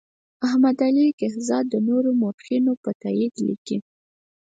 احمد 0.47 0.77
علي 0.87 1.07
کهزاد 1.19 1.65
د 1.69 1.75
نورو 1.87 2.09
مورخینو 2.21 2.73
په 2.83 2.91
تایید 3.01 3.33
لیکي. 3.47 3.77